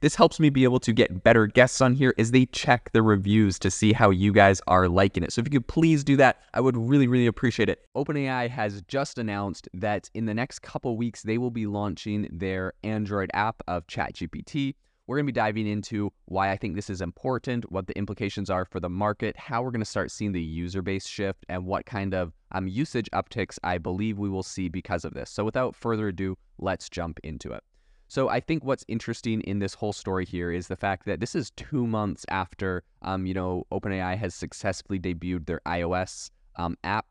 This 0.00 0.14
helps 0.14 0.40
me 0.40 0.48
be 0.48 0.64
able 0.64 0.80
to 0.80 0.94
get 0.94 1.22
better 1.22 1.46
guests 1.46 1.82
on 1.82 1.92
here 1.92 2.14
as 2.16 2.30
they 2.30 2.46
check 2.46 2.90
the 2.92 3.02
reviews 3.02 3.58
to 3.58 3.70
see 3.70 3.92
how 3.92 4.08
you 4.08 4.32
guys 4.32 4.62
are 4.66 4.88
liking 4.88 5.22
it. 5.22 5.30
So 5.30 5.40
if 5.40 5.46
you 5.46 5.60
could 5.60 5.66
please 5.66 6.02
do 6.02 6.16
that, 6.16 6.40
I 6.54 6.62
would 6.62 6.74
really, 6.74 7.06
really 7.06 7.26
appreciate 7.26 7.68
it. 7.68 7.86
OpenAI 7.94 8.48
has 8.48 8.80
just 8.88 9.18
announced 9.18 9.68
that 9.74 10.08
in 10.14 10.24
the 10.24 10.32
next 10.32 10.60
couple 10.60 10.96
weeks, 10.96 11.22
they 11.22 11.36
will 11.36 11.50
be 11.50 11.66
launching 11.66 12.30
their 12.32 12.72
Android 12.82 13.30
app 13.34 13.62
of 13.68 13.86
ChatGPT. 13.88 14.74
We're 15.06 15.16
going 15.16 15.26
to 15.26 15.32
be 15.32 15.38
diving 15.38 15.66
into 15.66 16.10
why 16.24 16.50
I 16.50 16.56
think 16.56 16.76
this 16.76 16.88
is 16.88 17.02
important, 17.02 17.70
what 17.70 17.86
the 17.86 17.98
implications 17.98 18.48
are 18.48 18.64
for 18.64 18.80
the 18.80 18.88
market, 18.88 19.36
how 19.36 19.60
we're 19.60 19.70
going 19.70 19.82
to 19.82 19.84
start 19.84 20.10
seeing 20.10 20.32
the 20.32 20.40
user 20.40 20.80
base 20.80 21.06
shift, 21.06 21.44
and 21.50 21.66
what 21.66 21.84
kind 21.84 22.14
of 22.14 22.32
um, 22.52 22.66
usage 22.68 23.10
upticks 23.12 23.58
I 23.62 23.76
believe 23.76 24.18
we 24.18 24.30
will 24.30 24.42
see 24.42 24.70
because 24.70 25.04
of 25.04 25.12
this. 25.12 25.28
So 25.28 25.44
without 25.44 25.76
further 25.76 26.08
ado, 26.08 26.38
let's 26.58 26.88
jump 26.88 27.20
into 27.22 27.52
it. 27.52 27.62
So 28.10 28.28
I 28.28 28.40
think 28.40 28.64
what's 28.64 28.84
interesting 28.88 29.40
in 29.42 29.60
this 29.60 29.72
whole 29.72 29.92
story 29.92 30.26
here 30.26 30.50
is 30.50 30.66
the 30.66 30.74
fact 30.74 31.06
that 31.06 31.20
this 31.20 31.36
is 31.36 31.52
two 31.52 31.86
months 31.86 32.26
after, 32.28 32.82
um, 33.02 33.24
you 33.24 33.32
know, 33.32 33.68
OpenAI 33.70 34.18
has 34.18 34.34
successfully 34.34 34.98
debuted 34.98 35.46
their 35.46 35.60
iOS 35.64 36.32
um, 36.56 36.76
app, 36.82 37.06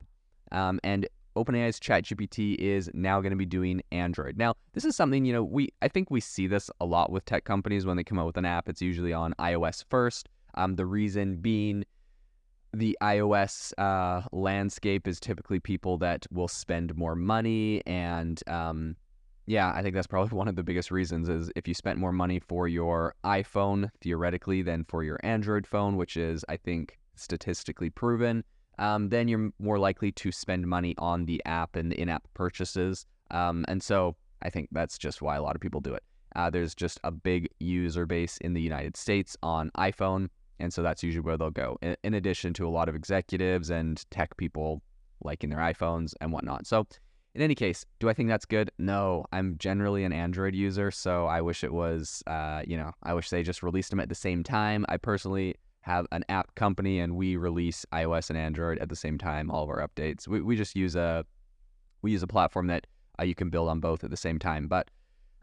um, 0.51 0.77
and 0.83 1.07
OpenAI's 1.37 1.79
ChatGPT 1.79 2.57
is 2.57 2.91
now 2.93 3.21
going 3.21 3.29
to 3.31 3.37
be 3.37 3.45
doing 3.45 3.81
Android. 3.93 4.37
Now, 4.37 4.55
this 4.73 4.83
is 4.83 4.93
something 4.93 5.23
you 5.23 5.31
know 5.31 5.41
we 5.41 5.69
I 5.81 5.87
think 5.87 6.11
we 6.11 6.19
see 6.19 6.47
this 6.47 6.69
a 6.81 6.85
lot 6.85 7.13
with 7.13 7.23
tech 7.23 7.45
companies 7.45 7.85
when 7.85 7.95
they 7.95 8.03
come 8.03 8.19
out 8.19 8.25
with 8.25 8.35
an 8.35 8.43
app. 8.43 8.67
It's 8.67 8.81
usually 8.81 9.13
on 9.13 9.33
iOS 9.39 9.85
first. 9.89 10.27
Um, 10.55 10.75
the 10.75 10.85
reason 10.85 11.37
being 11.37 11.85
the 12.73 12.97
iOS 13.01 13.71
uh, 13.77 14.23
landscape 14.33 15.07
is 15.07 15.21
typically 15.21 15.61
people 15.61 15.97
that 15.99 16.25
will 16.29 16.49
spend 16.49 16.97
more 16.97 17.15
money 17.15 17.81
and 17.85 18.43
um, 18.47 18.97
yeah, 19.49 19.71
I 19.73 19.81
think 19.81 19.95
that's 19.95 20.05
probably 20.05 20.37
one 20.37 20.47
of 20.47 20.55
the 20.55 20.63
biggest 20.63 20.91
reasons 20.91 21.27
is 21.27 21.51
if 21.55 21.67
you 21.67 21.73
spent 21.73 21.97
more 21.97 22.11
money 22.11 22.39
for 22.39 22.67
your 22.67 23.15
iPhone 23.23 23.89
theoretically 23.99 24.61
than 24.61 24.85
for 24.85 25.03
your 25.03 25.19
Android 25.23 25.65
phone, 25.65 25.97
which 25.97 26.15
is 26.17 26.45
I 26.47 26.55
think 26.57 26.99
statistically 27.15 27.89
proven, 27.89 28.43
um, 28.77 29.09
then 29.09 29.27
you're 29.27 29.49
more 29.59 29.79
likely 29.79 30.11
to 30.13 30.31
spend 30.31 30.67
money 30.67 30.93
on 30.99 31.25
the 31.25 31.41
app 31.45 31.75
and 31.75 31.91
the 31.91 31.99
in-app 31.99 32.27
purchases. 32.35 33.07
Um, 33.31 33.65
and 33.67 33.81
so 33.81 34.15
I 34.43 34.51
think 34.51 34.69
that's 34.71 34.99
just 34.99 35.21
why 35.21 35.35
a 35.35 35.41
lot 35.41 35.55
of 35.55 35.61
people 35.61 35.81
do 35.81 35.95
it. 35.95 36.03
Uh, 36.35 36.51
there's 36.51 36.75
just 36.75 36.99
a 37.03 37.11
big 37.11 37.49
user 37.59 38.05
base 38.05 38.37
in 38.37 38.53
the 38.53 38.61
United 38.61 38.95
States 38.95 39.35
on 39.41 39.71
iPhone, 39.77 40.29
and 40.59 40.71
so 40.71 40.83
that's 40.83 41.01
usually 41.01 41.21
where 41.21 41.37
they'll 41.37 41.49
go. 41.49 41.75
In, 41.81 41.97
in 42.03 42.13
addition 42.13 42.53
to 42.53 42.67
a 42.67 42.69
lot 42.69 42.87
of 42.87 42.93
executives 42.93 43.71
and 43.71 44.05
tech 44.11 44.37
people 44.37 44.83
liking 45.21 45.49
their 45.49 45.59
iPhones 45.59 46.13
and 46.21 46.31
whatnot. 46.31 46.67
So 46.67 46.87
in 47.35 47.41
any 47.41 47.55
case, 47.55 47.85
do 47.99 48.09
I 48.09 48.13
think 48.13 48.29
that's 48.29 48.45
good? 48.45 48.71
No, 48.79 49.25
I'm 49.31 49.57
generally 49.57 50.03
an 50.03 50.11
Android 50.11 50.55
user, 50.55 50.89
so 50.91 51.27
I 51.27 51.41
wish 51.41 51.63
it 51.63 51.73
was, 51.73 52.23
uh, 52.27 52.63
you 52.65 52.75
know, 52.75 52.91
I 53.03 53.13
wish 53.13 53.29
they 53.29 53.43
just 53.43 53.61
released 53.61 53.91
them 53.91 53.99
at 53.99 54.09
the 54.09 54.15
same 54.15 54.43
time. 54.43 54.85
I 54.89 54.97
personally 54.97 55.55
have 55.81 56.07
an 56.11 56.25
app 56.29 56.53
company 56.55 56.99
and 56.99 57.15
we 57.15 57.37
release 57.37 57.85
iOS 57.93 58.29
and 58.29 58.37
Android 58.37 58.79
at 58.79 58.89
the 58.89 58.95
same 58.95 59.17
time, 59.17 59.49
all 59.51 59.63
of 59.63 59.69
our 59.69 59.87
updates. 59.87 60.27
We, 60.27 60.41
we 60.41 60.55
just 60.55 60.75
use 60.75 60.95
a, 60.95 61.25
we 62.01 62.11
use 62.11 62.23
a 62.23 62.27
platform 62.27 62.67
that 62.67 62.87
uh, 63.19 63.23
you 63.23 63.35
can 63.35 63.49
build 63.49 63.69
on 63.69 63.79
both 63.79 64.03
at 64.03 64.09
the 64.09 64.17
same 64.17 64.39
time. 64.39 64.67
But 64.67 64.89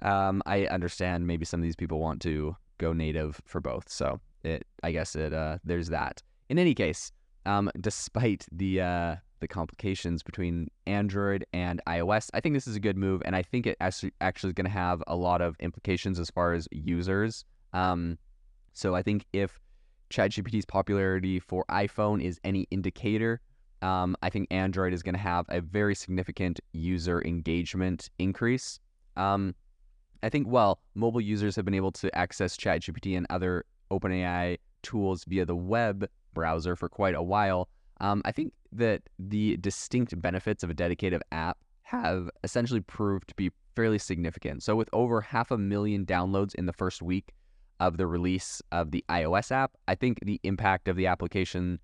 um, 0.03 0.43
I 0.45 0.67
understand 0.67 1.27
maybe 1.27 1.45
some 1.45 1.61
of 1.61 1.65
these 1.65 1.77
people 1.77 2.01
want 2.01 2.21
to 2.23 2.57
go 2.79 2.93
native 2.93 3.41
for 3.47 3.61
both. 3.61 3.89
So 3.89 4.21
it, 4.43 4.67
I 4.83 4.93
guess 4.93 5.17
it, 5.17 5.33
uh, 5.33 5.59
there's 5.65 5.89
that. 5.89 6.23
In 6.49 6.59
any 6.59 6.75
case, 6.75 7.13
um, 7.47 7.71
despite 7.81 8.45
the, 8.53 8.81
uh, 8.81 9.17
the 9.41 9.49
complications 9.49 10.23
between 10.23 10.69
Android 10.87 11.45
and 11.53 11.81
iOS. 11.87 12.31
I 12.35 12.41
think 12.41 12.55
this 12.55 12.67
is 12.67 12.77
a 12.77 12.81
good 12.81 12.97
move, 12.97 13.23
and 13.25 13.37
I 13.37 13.43
think 13.43 13.67
it 13.67 13.77
actually 13.81 14.13
is 14.21 14.53
going 14.53 14.65
to 14.65 14.71
have 14.71 15.03
a 15.07 15.17
lot 15.17 15.41
of 15.41 15.57
implications 15.61 16.19
as 16.19 16.31
far 16.31 16.53
as 16.55 16.69
users. 16.71 17.45
Um, 17.73 18.19
so 18.73 18.95
I 18.95 19.03
think 19.03 19.27
if 19.33 19.61
ChatGPT's 20.11 20.65
popularity 20.65 21.39
for 21.41 21.65
iPhone 21.71 22.23
is 22.23 22.41
any 22.45 22.67
indicator, 22.71 23.41
um, 23.83 24.17
I 24.23 24.31
think 24.31 24.49
Android 24.51 24.93
is 24.93 25.03
going 25.03 25.15
to 25.15 25.21
have 25.21 25.47
a 25.49 25.61
very 25.61 25.95
significant 25.95 26.61
user 26.73 27.23
engagement 27.25 28.11
increase. 28.19 28.81
Um, 29.17 29.55
I 30.23 30.29
think 30.29 30.47
while 30.47 30.81
mobile 30.95 31.21
users 31.21 31.57
have 31.57 31.65
been 31.65 31.75
able 31.75 31.93
to 31.93 32.15
access 32.17 32.57
ChatGPT 32.57 33.17
and 33.17 33.27
other 33.31 33.65
OpenAI 33.91 34.59
tools 34.83 35.25
via 35.25 35.45
the 35.45 35.57
web 35.57 36.09
browser 36.33 36.77
for 36.77 36.89
quite 36.89 37.15
a 37.15 37.23
while, 37.23 37.69
um, 38.01 38.23
I 38.25 38.33
think 38.33 38.53
that 38.73 39.03
the 39.19 39.57
distinct 39.59 40.21
benefits 40.21 40.63
of 40.63 40.71
a 40.71 40.75
dedicated 40.75 41.23
app 41.33 41.59
have 41.83 42.29
essentially 42.45 42.81
proved 42.81 43.29
to 43.29 43.35
be 43.37 43.51
fairly 43.77 43.99
significant. 43.99 44.63
So, 44.63 44.75
with 44.75 44.89
over 44.93 45.21
half 45.21 45.51
a 45.51 45.59
million 45.59 46.05
downloads 46.05 46.55
in 46.55 46.67
the 46.67 46.73
first 46.73 47.03
week 47.03 47.33
of 47.79 47.97
the 47.97 48.07
release 48.07 48.61
of 48.73 48.91
the 48.91 49.05
iOS 49.09 49.53
app, 49.53 49.73
I 49.87 49.95
think 49.95 50.19
the 50.23 50.41
impact 50.43 50.89
of 50.89 50.97
the 50.97 51.07
application 51.07 51.79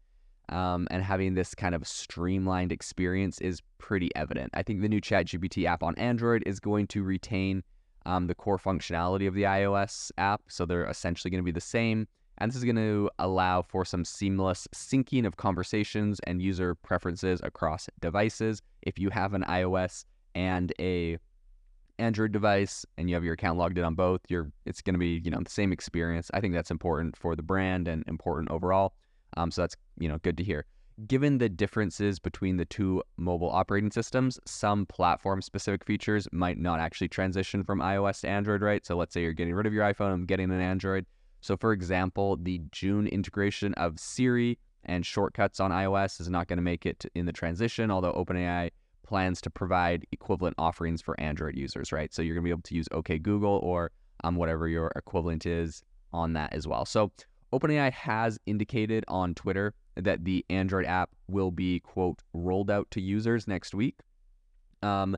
um, 0.49 0.89
and 0.91 1.03
having 1.03 1.35
this 1.35 1.55
kind 1.55 1.75
of 1.75 1.87
streamlined 1.87 2.73
experience 2.73 3.41
is 3.41 3.61
pretty 3.79 4.11
evident. 4.17 4.51
I 4.55 4.63
think 4.63 4.81
the 4.81 4.89
new 4.89 5.01
ChatGPT 5.01 5.67
app 5.67 5.83
on 5.83 5.95
Android 5.95 6.43
is 6.47 6.59
going 6.59 6.89
to 6.89 7.03
retain 7.03 7.63
um, 8.05 8.27
the 8.27 8.35
core 8.35 8.59
functionality 8.59 9.29
of 9.29 9.35
the 9.35 9.45
iOS 9.45 10.11
app. 10.19 10.43
So, 10.49 10.67
they're 10.67 10.87
essentially 10.87 11.31
going 11.31 11.43
to 11.43 11.45
be 11.45 11.53
the 11.53 11.61
same. 11.61 12.09
And 12.39 12.51
this 12.51 12.57
is 12.57 12.65
going 12.65 12.77
to 12.77 13.11
allow 13.19 13.63
for 13.63 13.85
some 13.85 14.05
seamless 14.05 14.67
syncing 14.75 15.27
of 15.27 15.37
conversations 15.37 16.21
and 16.27 16.43
user 16.43 16.75
preferences 16.75 17.41
across 17.43 17.89
devices. 18.01 18.63
If 18.83 18.99
you 18.99 19.11
have 19.11 19.35
an 19.35 19.45
iOS 19.49 20.05
and 20.35 20.73
a 20.79 21.19
Android 21.99 22.33
device 22.33 22.85
and 22.97 23.09
you 23.09 23.15
have 23.15 23.25
your 23.25 23.35
account 23.35 23.59
logged 23.59 23.79
in 23.79 23.85
on 23.85 23.95
both, 23.95 24.23
you're 24.29 24.51
it's 24.65 24.83
going 24.83 24.95
to 24.95 24.99
be, 24.99 25.21
you 25.25 25.31
know, 25.31 25.41
the 25.43 25.51
same 25.51 25.73
experience. 25.73 26.31
I 26.35 26.41
think 26.41 26.55
that's 26.55 26.71
important 26.71 27.17
for 27.17 27.37
the 27.37 27.43
brand 27.43 27.87
and 27.87 28.03
important 28.09 28.51
overall. 28.51 28.95
Um, 29.37 29.51
so 29.51 29.63
that's, 29.63 29.77
you 29.99 30.09
know, 30.09 30.19
good 30.19 30.37
to 30.39 30.45
hear. 30.45 30.67
Given 31.07 31.39
the 31.39 31.49
differences 31.49 32.19
between 32.19 32.57
the 32.57 32.65
two 32.65 33.03
mobile 33.17 33.51
operating 33.51 33.91
systems, 33.91 34.39
some 34.47 34.85
platform 34.87 35.41
specific 35.41 35.85
features 35.85 36.29
might 36.33 36.59
not 36.59 36.81
actually 36.81 37.09
transition 37.09 37.65
from 37.65 37.81
iOS 37.81 38.21
to 38.21 38.29
Android, 38.29 38.63
right? 38.63 38.85
So 38.85 38.97
let's 38.97 39.15
say 39.15 39.23
you're 39.23 39.33
getting 39.33 39.55
rid 39.55 39.67
of 39.67 39.73
your 39.73 39.85
iPhone 39.85 40.13
and 40.13 40.29
getting 40.29 40.51
an 40.51 40.61
Android 40.61 41.07
so, 41.43 41.57
for 41.57 41.73
example, 41.73 42.37
the 42.37 42.63
June 42.71 43.09
integration 43.09 43.75
of 43.75 43.99
Siri 43.99 44.59
and 44.85 45.05
shortcuts 45.05 45.61
on 45.61 45.73
iOS 45.73 46.21
is 46.21 46.31
not 46.31 46.47
going 46.47 46.57
to 46.57 46.63
make 46.63 46.87
it 46.87 47.05
in 47.15 47.27
the 47.27 47.33
transition, 47.33 47.91
although 47.91 48.13
OpenAI 48.13 48.71
plans 49.05 49.41
to 49.43 49.51
provide 49.51 50.07
equivalent 50.13 50.55
offerings 50.57 51.03
for 51.03 51.19
Android 51.21 51.57
users, 51.57 51.93
right? 51.93 52.15
So 52.15 52.23
you're 52.23 52.35
going 52.35 52.45
to 52.45 52.47
be 52.47 52.51
able 52.51 52.63
to 52.63 52.75
use 52.75 52.89
OK 52.93 53.19
Google 53.19 53.59
or 53.63 53.91
um, 54.23 54.37
whatever 54.37 54.69
your 54.69 54.93
equivalent 54.95 55.45
is 55.45 55.83
on 56.13 56.33
that 56.35 56.53
as 56.53 56.69
well. 56.69 56.85
So 56.85 57.11
OpenAI 57.53 57.93
has 57.93 58.39
indicated 58.47 59.05
on 59.09 59.35
Twitter 59.35 59.75
that 59.97 60.25
the 60.25 60.45
Android 60.49 60.87
app 60.87 61.11
will 61.27 61.51
be, 61.51 61.81
quote, 61.81 62.21
rolled 62.33 62.71
out 62.71 62.89
to 62.93 63.01
users 63.01 63.49
next 63.49 63.75
week. 63.75 63.99
Um, 64.83 65.17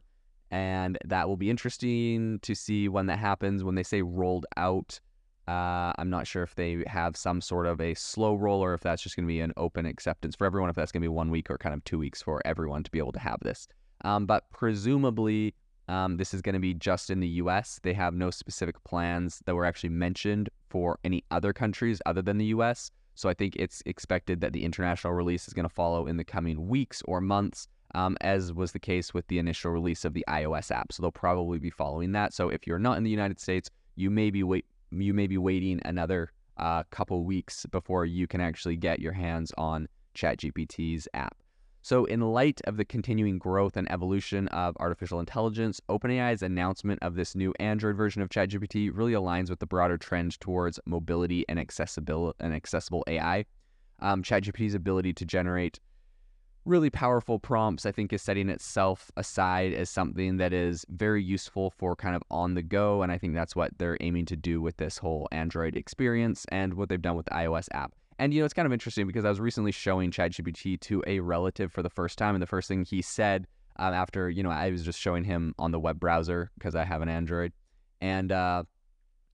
and 0.51 0.99
that 1.05 1.29
will 1.29 1.37
be 1.37 1.51
interesting 1.51 2.39
to 2.41 2.55
see 2.55 2.89
when 2.89 3.07
that 3.07 3.19
happens. 3.19 3.63
When 3.63 3.75
they 3.75 3.83
say 3.83 4.03
rolled 4.03 4.47
out, 4.57 5.01
uh, 5.47 5.93
I'm 5.99 6.09
not 6.09 6.27
sure 6.27 6.43
if 6.43 6.55
they 6.55 6.83
have 6.87 7.17
some 7.17 7.41
sort 7.41 7.67
of 7.67 7.81
a 7.81 7.95
slow 7.95 8.35
roll 8.35 8.65
or 8.65 8.73
if 8.75 8.81
that's 8.81 9.03
just 9.03 9.15
going 9.17 9.27
to 9.27 9.33
be 9.33 9.41
an 9.41 9.53
open 9.57 9.85
acceptance 9.85 10.35
for 10.37 10.47
everyone, 10.47 10.71
if 10.71 10.77
that's 10.77 10.91
going 10.91 11.03
to 11.03 11.05
be 11.05 11.09
one 11.09 11.31
week 11.31 11.51
or 11.51 11.59
kind 11.59 11.75
of 11.75 11.85
two 11.85 11.99
weeks 11.99 12.23
for 12.23 12.41
everyone 12.47 12.83
to 12.83 12.91
be 12.91 12.99
able 12.99 13.13
to 13.13 13.19
have 13.19 13.39
this. 13.43 13.69
Um, 14.05 14.27
but 14.27 14.45
presumably, 14.51 15.55
um, 15.89 16.17
this 16.17 16.33
is 16.33 16.41
going 16.41 16.55
to 16.55 16.61
be 16.61 16.73
just 16.73 17.11
in 17.11 17.21
the 17.21 17.29
US. 17.29 17.79
They 17.83 17.93
have 17.93 18.15
no 18.15 18.31
specific 18.31 18.83
plans 18.85 19.43
that 19.45 19.55
were 19.55 19.67
actually 19.67 19.91
mentioned 19.91 20.49
for 20.71 20.99
any 21.05 21.25
other 21.31 21.53
countries 21.53 22.01
other 22.07 22.23
than 22.23 22.39
the 22.39 22.47
US. 22.47 22.91
So 23.15 23.29
I 23.29 23.35
think 23.35 23.55
it's 23.57 23.83
expected 23.87 24.41
that 24.41 24.53
the 24.53 24.65
international 24.65 25.13
release 25.13 25.47
is 25.47 25.55
going 25.55 25.69
to 25.69 25.75
follow 25.75 26.07
in 26.07 26.17
the 26.17 26.25
coming 26.25 26.69
weeks 26.69 27.03
or 27.05 27.21
months, 27.21 27.69
um, 27.95 28.17
as 28.23 28.53
was 28.53 28.73
the 28.73 28.79
case 28.79 29.13
with 29.13 29.27
the 29.29 29.39
initial 29.39 29.71
release 29.71 30.05
of 30.05 30.15
the 30.15 30.25
iOS 30.29 30.71
app. 30.71 30.93
So 30.93 31.03
they'll 31.03 31.13
probably 31.13 31.59
be 31.59 31.71
following 31.71 32.13
that. 32.13 32.33
So 32.33 32.49
if 32.49 32.67
you're 32.67 32.79
not 32.79 32.97
in 32.97 33.05
the 33.05 33.11
United 33.11 33.39
States, 33.39 33.71
you 33.95 34.11
may 34.11 34.31
be 34.31 34.43
wait 34.43 34.65
you 35.01 35.15
may 35.15 35.27
be 35.27 35.39
waiting 35.39 35.81
another 35.85 36.33
a 36.57 36.85
couple 36.91 37.25
weeks 37.25 37.67
before 37.67 38.05
you 38.05 38.27
can 38.27 38.41
actually 38.41 38.77
get 38.77 39.01
your 39.01 39.13
hands 39.13 39.53
on 39.59 39.89
ChatGPT's 40.15 41.09
app. 41.15 41.37
So, 41.83 42.07
in 42.07 42.21
light 42.21 42.63
of 42.65 42.79
the 42.79 42.85
continuing 42.85 43.39
growth 43.39 43.77
and 43.77 43.91
evolution 43.93 44.49
of 44.49 44.75
artificial 44.81 45.21
intelligence, 45.21 45.83
OpenAI's 45.91 46.43
announcement 46.43 46.99
of 47.03 47.15
this 47.15 47.35
new 47.35 47.53
Android 47.61 47.95
version 47.95 48.23
of 48.23 48.31
ChatGPT 48.31 48.91
really 48.91 49.13
aligns 49.13 49.51
with 49.51 49.59
the 49.59 49.67
broader 49.67 49.99
trend 49.99 50.41
towards 50.41 50.81
mobility 50.87 51.45
and 51.47 51.59
accessible 51.59 52.35
and 52.41 52.55
accessible 52.55 53.05
AI. 53.07 53.45
Um, 54.01 54.23
ChatGPT's 54.23 54.75
ability 54.75 55.13
to 55.13 55.27
generate 55.27 55.79
really 56.65 56.91
powerful 56.91 57.39
prompts, 57.39 57.87
I 57.87 57.93
think, 57.93 58.13
is 58.13 58.23
setting 58.23 58.49
itself 58.49 59.11
aside 59.17 59.73
as 59.73 59.91
something 59.91 60.39
that 60.39 60.53
is 60.53 60.85
very 60.89 61.23
useful 61.23 61.71
for 61.71 61.95
kind 61.95 62.17
of 62.17 62.23
on 62.31 62.55
the 62.55 62.63
go. 62.63 63.03
And 63.03 63.13
I 63.13 63.19
think 63.19 63.35
that's 63.35 63.55
what 63.55 63.73
they're 63.79 63.99
aiming 64.01 64.27
to 64.27 64.37
do 64.37 64.61
with 64.61 64.77
this 64.79 64.99
whole 64.99 65.29
Android 65.31 65.77
experience 65.77 66.47
and 66.51 66.75
what 66.75 66.89
they've 66.89 67.01
done 67.01 67.17
with 67.17 67.27
the 67.27 67.33
iOS 67.33 67.69
app. 67.73 67.93
And 68.19 68.33
you 68.33 68.41
know, 68.41 68.45
it's 68.45 68.55
kind 68.55 68.67
of 68.67 68.73
interesting 68.73 69.07
because 69.07 69.25
I 69.25 69.29
was 69.29 69.41
recently 69.41 69.73
showing 69.73 70.11
ChatGPT 70.11 70.81
to 70.81 71.03
a 71.07 71.21
relative 71.21 71.73
for 71.73 71.83
the 71.83 71.91
first 71.91 72.17
time, 72.17 72.35
and 72.35 72.43
the 72.43 72.47
first 72.47 72.69
thing 72.69 72.85
he 72.85 73.03
said 73.03 73.47
um, 73.77 73.93
after 73.93 74.31
you 74.31 74.43
know 74.43 74.51
I 74.51 74.71
was 74.71 74.85
just 74.85 75.01
showing 75.01 75.25
him 75.25 75.55
on 75.59 75.73
the 75.73 75.81
web 75.81 75.99
browser 75.99 76.51
because 76.55 76.75
I 76.75 76.85
have 76.85 77.03
an 77.03 77.09
Android, 77.09 77.53
and 78.01 78.31
uh, 78.31 78.63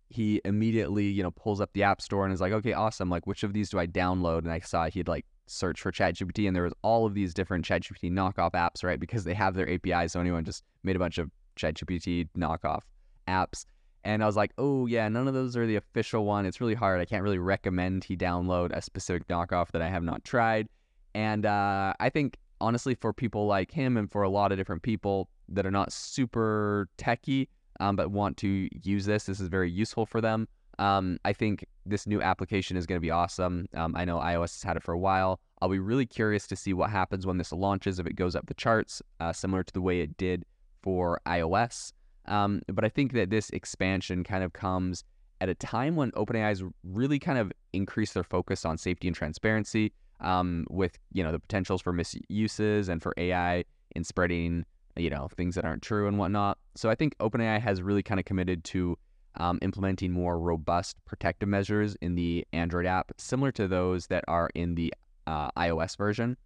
he 0.09 0.41
immediately 0.44 1.06
you 1.06 1.23
know 1.23 1.31
pulls 1.31 1.61
up 1.61 1.73
the 1.75 1.82
App 1.82 2.00
Store 2.00 2.25
and 2.25 2.32
is 2.32 2.41
like, 2.41 2.53
okay, 2.53 2.73
awesome. 2.73 3.11
Like, 3.11 3.27
which 3.27 3.43
of 3.43 3.53
these 3.53 3.69
do 3.69 3.79
I 3.79 3.87
download? 3.87 4.38
And 4.41 4.50
I 4.50 4.61
saw 4.61 4.87
he'd 4.87 5.09
like 5.09 5.27
search 5.50 5.81
for 5.81 5.93
ChatGPT, 5.93 6.47
and 6.47 6.55
there 6.55 6.62
was 6.62 6.75
all 6.82 7.06
of 7.06 7.14
these 7.14 7.35
different 7.35 7.64
ChatGPT 7.64 8.11
knockoff 8.11 8.52
apps, 8.52 8.85
right? 8.85 9.00
Because 9.00 9.25
they 9.25 9.35
have 9.35 9.55
their 9.55 9.69
APIs, 9.69 10.12
so 10.12 10.20
anyone 10.20 10.44
just 10.44 10.64
made 10.82 10.97
a 10.97 10.99
bunch 10.99 11.19
of 11.19 11.31
ChatGPT 11.56 12.29
knockoff 12.37 12.82
apps 13.29 13.64
and 14.05 14.23
I 14.23 14.26
was 14.26 14.37
like, 14.37 14.52
oh, 14.56 14.87
yeah, 14.87 15.08
none 15.08 15.29
of 15.29 15.35
those 15.35 15.56
are 15.56 15.67
the 15.67 15.76
official 15.76 16.25
one. 16.25 16.47
It's 16.47 16.61
really 16.61 16.75
hard. 16.75 17.00
I 17.00 17.05
can't 17.05 17.23
really 17.23 17.38
recommend 17.38 18.05
he 18.05 18.17
download 18.17 18.73
a 18.73 18.81
specific 18.81 19.29
knockoff 19.29 19.73
that 19.73 19.82
I 19.82 19.88
have 19.88 20.02
not 20.02 20.25
tried. 20.25 20.69
And 21.14 21.44
uh, 21.44 21.93
I 22.00 22.08
think, 22.08 22.38
honestly, 22.61 22.94
for 22.94 23.12
people 23.12 23.46
like 23.46 23.70
him 23.70 23.96
and 23.96 24.11
for 24.11 24.23
a 24.23 24.31
lot 24.31 24.53
of 24.53 24.58
different 24.58 24.82
people 24.82 25.29
that 25.50 25.67
are 25.67 25.70
not 25.70 25.93
super 25.93 26.88
techy, 26.96 27.49
um, 27.79 27.96
but 27.96 28.11
want 28.11 28.37
to 28.38 28.69
use 28.82 29.05
this, 29.05 29.25
this 29.25 29.41
is 29.41 29.49
very 29.49 29.70
useful 29.70 30.06
for 30.06 30.20
them. 30.20 30.49
Um, 30.81 31.19
I 31.27 31.35
think 31.35 31.67
this 31.85 32.06
new 32.06 32.23
application 32.23 32.77
is 32.77 32.87
going 32.87 32.97
to 32.97 33.03
be 33.03 33.11
awesome. 33.11 33.69
Um, 33.75 33.94
I 33.94 34.06
know 34.06 34.19
iOS 34.19 34.55
has 34.55 34.62
had 34.62 34.77
it 34.79 34.82
for 34.82 34.93
a 34.93 34.99
while. 34.99 35.38
I'll 35.61 35.69
be 35.69 35.79
really 35.79 36.06
curious 36.06 36.47
to 36.49 36.56
see 36.56 36.73
what 36.73 36.88
happens 36.88 37.27
when 37.27 37.37
this 37.37 37.53
launches, 37.53 37.99
if 37.99 38.06
it 38.06 38.17
goes 38.17 38.35
up 38.35 38.47
the 38.47 38.55
charts, 38.55 39.03
uh, 39.21 39.32
similar 39.32 39.62
to 39.62 39.73
the 39.73 39.82
way 39.82 40.00
it 40.00 40.17
did 40.17 40.47
for 40.82 41.21
iOS. 41.27 41.93
Um, 42.27 42.62
but 42.73 42.82
I 42.82 42.88
think 42.88 43.12
that 43.12 43.29
this 43.29 43.50
expansion 43.50 44.25
kind 44.25 44.43
of 44.43 44.55
comes 44.55 45.05
at 45.43 45.50
a 45.50 45.55
time 45.55 45.97
when 45.97 46.12
OpenAI 46.12 46.49
has 46.49 46.62
really 46.82 47.19
kind 47.19 47.38
of 47.38 47.53
increased 47.75 48.15
their 48.15 48.25
focus 48.25 48.65
on 48.65 48.79
safety 48.79 49.06
and 49.06 49.15
transparency, 49.15 49.93
um, 50.21 50.67
with 50.71 50.99
you 51.12 51.23
know 51.23 51.32
the 51.32 51.38
potentials 51.38 51.82
for 51.82 51.93
misuses 51.93 52.88
and 52.88 53.03
for 53.03 53.12
AI 53.17 53.65
in 53.97 54.05
spreading 54.05 54.65
you 54.97 55.11
know 55.11 55.29
things 55.37 55.55
that 55.55 55.65
aren't 55.65 55.82
true 55.82 56.09
and 56.09 56.19
whatnot. 56.19 56.59
So 56.75 56.88
I 56.91 56.94
think 56.94 57.17
OpenAI 57.19 57.61
has 57.61 57.82
really 57.82 58.03
kind 58.03 58.21
of 58.21 58.27
committed 58.27 58.65
to 58.65 58.97
um, 59.37 59.59
implementing 59.62 60.12
more 60.12 60.38
robust 60.38 60.97
protective 61.05 61.49
measures 61.49 61.97
in 62.00 62.15
the 62.15 62.47
Android 62.53 62.87
app, 62.87 63.12
similar 63.19 63.53
to 63.53 63.69
those 63.69 64.06
that 64.09 64.25
are 64.29 64.50
in 64.55 64.75
the 64.75 64.93
uh, 65.27 65.50
iOS 65.53 65.97
version. 65.97 66.37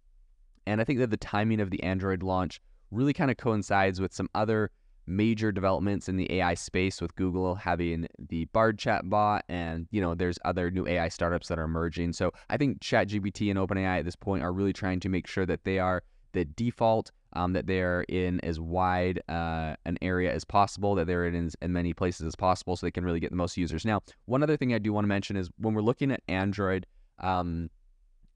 And 0.67 0.81
I 0.81 0.83
think 0.83 0.99
that 0.99 1.09
the 1.09 1.17
timing 1.17 1.59
of 1.59 1.69
the 1.69 1.81
Android 1.83 2.23
launch 2.23 2.59
really 2.91 3.13
kind 3.13 3.31
of 3.31 3.37
coincides 3.37 3.99
with 3.99 4.13
some 4.13 4.29
other 4.35 4.71
major 5.07 5.51
developments 5.51 6.09
in 6.09 6.17
the 6.17 6.31
AI 6.31 6.55
space 6.55 6.99
with 6.99 7.15
Google 7.15 7.55
having 7.55 8.07
the 8.17 8.45
Bard 8.45 8.79
chat 8.79 9.07
bot 9.07 9.45
and 9.47 9.87
you 9.91 10.01
know 10.01 10.15
there's 10.15 10.39
other 10.45 10.71
new 10.71 10.87
AI 10.87 11.09
startups 11.09 11.47
that 11.47 11.59
are 11.59 11.63
emerging. 11.63 12.13
So 12.13 12.31
I 12.49 12.57
think 12.57 12.79
ChatGPT 12.79 13.51
and 13.51 13.59
OpenAI 13.59 13.99
at 13.99 14.05
this 14.05 14.15
point 14.15 14.43
are 14.43 14.51
really 14.51 14.73
trying 14.73 14.99
to 15.01 15.09
make 15.09 15.27
sure 15.27 15.45
that 15.45 15.63
they 15.63 15.79
are 15.79 16.03
the 16.31 16.45
default, 16.45 17.11
um, 17.35 17.53
that 17.53 17.67
they're 17.67 18.05
in 18.09 18.39
as 18.41 18.59
wide 18.59 19.21
uh, 19.29 19.75
an 19.85 19.97
area 20.01 20.33
as 20.33 20.43
possible, 20.43 20.95
that 20.95 21.07
they're 21.07 21.25
in 21.25 21.47
as, 21.47 21.55
many 21.67 21.93
places 21.93 22.25
as 22.25 22.35
possible, 22.35 22.75
so 22.75 22.85
they 22.85 22.91
can 22.91 23.03
really 23.03 23.19
get 23.19 23.29
the 23.29 23.35
most 23.35 23.57
users. 23.57 23.85
Now, 23.85 24.01
one 24.25 24.43
other 24.43 24.57
thing 24.57 24.73
I 24.73 24.79
do 24.79 24.93
want 24.93 25.05
to 25.05 25.09
mention 25.09 25.35
is 25.35 25.49
when 25.57 25.73
we're 25.73 25.81
looking 25.81 26.11
at 26.11 26.21
Android 26.27 26.85
um, 27.19 27.69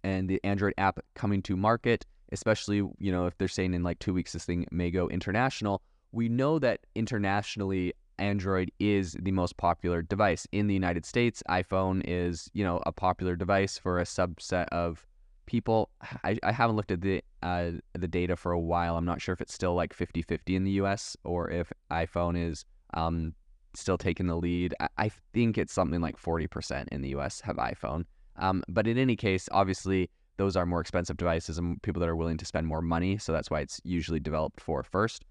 and 0.03 0.29
the 0.29 0.39
Android 0.43 0.73
app 0.77 0.99
coming 1.15 1.41
to 1.43 1.57
market, 1.57 2.05
especially 2.31 2.77
you 2.77 3.11
know 3.11 3.25
if 3.25 3.37
they're 3.37 3.47
saying 3.47 3.73
in 3.73 3.83
like 3.83 3.99
two 3.99 4.13
weeks 4.13 4.33
this 4.33 4.45
thing 4.45 4.67
may 4.71 4.91
go 4.91 5.09
international 5.09 5.81
we 6.11 6.29
know 6.29 6.59
that 6.59 6.81
internationally 6.95 7.93
Android 8.17 8.71
is 8.79 9.15
the 9.19 9.31
most 9.31 9.57
popular 9.57 10.01
device 10.01 10.47
in 10.51 10.67
the 10.67 10.73
United 10.73 11.05
States. 11.05 11.41
iPhone 11.49 12.01
is, 12.05 12.49
you 12.53 12.63
know, 12.63 12.81
a 12.85 12.91
popular 12.91 13.35
device 13.35 13.77
for 13.77 13.99
a 13.99 14.03
subset 14.03 14.67
of 14.69 15.07
people. 15.49 15.89
I, 16.23 16.37
I 16.43 16.51
haven't 16.51 16.75
looked 16.75 16.91
at 16.91 17.01
the 17.01 17.23
uh, 17.41 17.71
the 17.93 18.07
data 18.07 18.35
for 18.35 18.51
a 18.51 18.59
while. 18.59 18.95
I'm 18.97 19.05
not 19.05 19.19
sure 19.19 19.33
if 19.33 19.41
it's 19.41 19.53
still 19.53 19.73
like 19.73 19.95
50-50 19.95 20.55
in 20.55 20.63
the 20.63 20.71
US 20.83 21.17
or 21.23 21.49
if 21.49 21.73
iPhone 21.91 22.37
is 22.37 22.65
um, 22.93 23.33
still 23.73 23.97
taking 23.97 24.27
the 24.27 24.35
lead. 24.35 24.75
I, 24.79 24.87
I 24.97 25.09
think 25.33 25.57
it's 25.57 25.73
something 25.73 26.01
like 26.01 26.17
40% 26.21 26.87
in 26.89 27.01
the 27.01 27.09
US 27.17 27.41
have 27.41 27.57
iPhone. 27.57 28.05
Um, 28.37 28.63
but 28.69 28.87
in 28.87 28.97
any 28.97 29.15
case, 29.15 29.49
obviously, 29.51 30.09
those 30.37 30.55
are 30.55 30.65
more 30.65 30.81
expensive 30.81 31.17
devices 31.17 31.57
and 31.57 31.81
people 31.81 31.99
that 31.99 32.09
are 32.09 32.15
willing 32.15 32.37
to 32.37 32.45
spend 32.45 32.67
more 32.67 32.81
money. 32.81 33.17
So 33.17 33.33
that's 33.33 33.49
why 33.49 33.61
it's 33.61 33.81
usually 33.83 34.19
developed 34.19 34.61
for 34.61 34.83
first. 34.83 35.25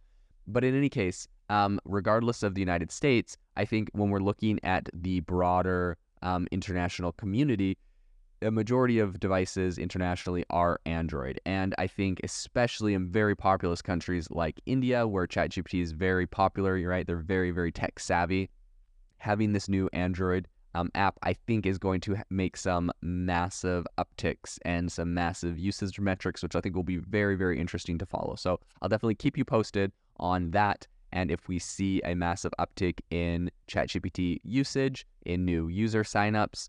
But 0.46 0.64
in 0.64 0.76
any 0.76 0.88
case, 0.88 1.28
um, 1.48 1.80
regardless 1.84 2.42
of 2.42 2.54
the 2.54 2.60
United 2.60 2.90
States, 2.90 3.36
I 3.56 3.64
think 3.64 3.88
when 3.92 4.10
we're 4.10 4.18
looking 4.18 4.58
at 4.64 4.88
the 4.92 5.20
broader 5.20 5.96
um, 6.22 6.48
international 6.50 7.12
community, 7.12 7.78
a 8.42 8.50
majority 8.50 8.98
of 8.98 9.18
devices 9.20 9.78
internationally 9.78 10.44
are 10.50 10.80
Android. 10.86 11.40
And 11.44 11.74
I 11.78 11.86
think, 11.86 12.20
especially 12.22 12.94
in 12.94 13.08
very 13.08 13.34
populous 13.34 13.82
countries 13.82 14.30
like 14.30 14.60
India, 14.66 15.06
where 15.06 15.26
ChatGPT 15.26 15.82
is 15.82 15.92
very 15.92 16.26
popular, 16.26 16.76
you're 16.76 16.90
right, 16.90 17.06
they're 17.06 17.16
very, 17.16 17.50
very 17.50 17.72
tech 17.72 17.98
savvy. 17.98 18.50
Having 19.18 19.52
this 19.52 19.68
new 19.68 19.88
Android 19.92 20.46
um, 20.74 20.90
app, 20.94 21.18
I 21.22 21.32
think, 21.32 21.66
is 21.66 21.78
going 21.78 22.00
to 22.02 22.16
make 22.30 22.56
some 22.56 22.92
massive 23.02 23.86
upticks 23.98 24.58
and 24.62 24.90
some 24.92 25.12
massive 25.12 25.58
usage 25.58 25.98
metrics, 25.98 26.42
which 26.42 26.54
I 26.54 26.60
think 26.60 26.76
will 26.76 26.84
be 26.84 26.98
very, 26.98 27.34
very 27.34 27.58
interesting 27.58 27.98
to 27.98 28.06
follow. 28.06 28.36
So 28.36 28.60
I'll 28.80 28.88
definitely 28.88 29.16
keep 29.16 29.36
you 29.36 29.44
posted 29.44 29.90
on 30.18 30.52
that. 30.52 30.86
And 31.10 31.30
if 31.30 31.48
we 31.48 31.58
see 31.58 32.02
a 32.04 32.14
massive 32.14 32.52
uptick 32.58 33.00
in 33.10 33.50
ChatGPT 33.66 34.40
usage, 34.44 35.06
in 35.24 35.44
new 35.44 35.68
user 35.68 36.04
signups, 36.04 36.68